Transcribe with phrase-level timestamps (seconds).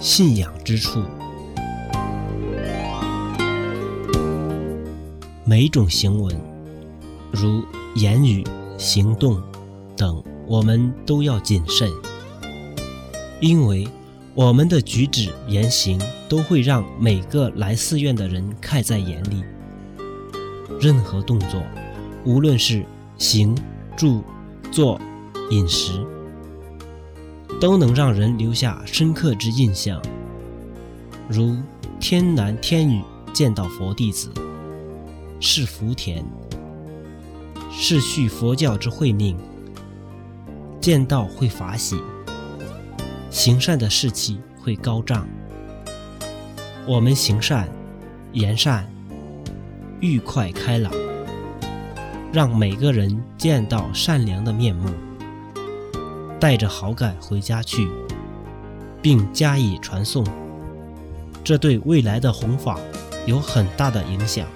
[0.00, 1.02] 信仰之处。
[5.44, 6.34] 每种行为，
[7.30, 7.62] 如
[7.96, 8.42] 言语、
[8.78, 9.42] 行动
[9.94, 11.86] 等，我们都要谨慎，
[13.42, 13.86] 因为
[14.34, 19.44] 我们的举止言行都会让每个来寺院的人看在眼里。
[20.80, 21.62] 任何动作，
[22.24, 22.86] 无论是
[23.18, 23.54] 行、
[23.98, 24.24] 住、
[24.72, 24.98] 坐、
[25.50, 25.92] 饮食，
[27.60, 30.00] 都能让人留下深刻之印象。
[31.28, 31.56] 如
[32.00, 34.32] 天男天女见到佛弟子。
[35.42, 36.22] 是福田，
[37.70, 39.34] 是续佛教之慧命。
[40.82, 41.96] 见到会法喜，
[43.30, 45.26] 行善的士气会高涨。
[46.86, 47.66] 我们行善、
[48.32, 48.86] 言善，
[50.00, 50.92] 愉快开朗，
[52.30, 54.90] 让每个人见到善良的面目，
[56.40, 57.86] 带着好感回家去，
[59.02, 60.24] 并加以传颂。
[61.44, 62.78] 这对未来的弘法
[63.26, 64.46] 有很大的影响。